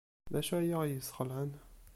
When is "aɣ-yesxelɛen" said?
0.77-1.51